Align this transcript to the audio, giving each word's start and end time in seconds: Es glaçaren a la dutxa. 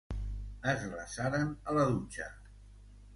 Es 0.71 0.85
glaçaren 0.93 1.53
a 1.73 1.75
la 1.79 1.83
dutxa. 1.91 2.31